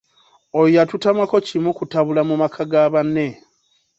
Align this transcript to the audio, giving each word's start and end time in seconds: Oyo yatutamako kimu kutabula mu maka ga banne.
Oyo 0.57 0.69
yatutamako 0.77 1.35
kimu 1.47 1.71
kutabula 1.77 2.21
mu 2.29 2.35
maka 2.41 2.61
ga 2.71 2.83
banne. 2.93 3.27